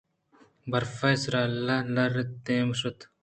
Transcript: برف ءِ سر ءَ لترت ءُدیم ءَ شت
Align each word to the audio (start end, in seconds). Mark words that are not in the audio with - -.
برف 0.69 0.97
ءِ 1.09 1.21
سر 1.21 1.33
ءَ 1.41 1.43
لترت 1.65 2.29
ءُدیم 2.31 2.67
ءَ 2.73 2.77
شت 2.79 2.99